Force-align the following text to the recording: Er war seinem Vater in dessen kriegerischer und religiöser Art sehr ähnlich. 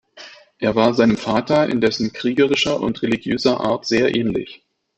Er 0.57 0.73
war 0.73 0.95
seinem 0.95 1.15
Vater 1.15 1.69
in 1.69 1.79
dessen 1.79 2.11
kriegerischer 2.11 2.79
und 2.79 3.03
religiöser 3.03 3.59
Art 3.61 3.85
sehr 3.85 4.15
ähnlich. 4.15 4.63